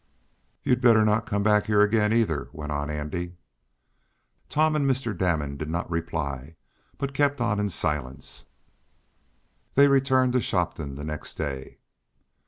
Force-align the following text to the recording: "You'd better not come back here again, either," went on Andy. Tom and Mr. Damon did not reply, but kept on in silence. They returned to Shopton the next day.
"You'd 0.63 0.81
better 0.81 1.05
not 1.05 1.27
come 1.27 1.43
back 1.43 1.67
here 1.67 1.81
again, 1.81 2.11
either," 2.11 2.49
went 2.53 2.71
on 2.71 2.89
Andy. 2.89 3.37
Tom 4.49 4.75
and 4.75 4.89
Mr. 4.89 5.15
Damon 5.15 5.57
did 5.57 5.69
not 5.69 5.91
reply, 5.91 6.55
but 6.97 7.13
kept 7.13 7.39
on 7.39 7.59
in 7.59 7.69
silence. 7.69 8.47
They 9.75 9.87
returned 9.87 10.33
to 10.33 10.41
Shopton 10.41 10.95
the 10.95 11.03
next 11.03 11.35
day. 11.35 11.77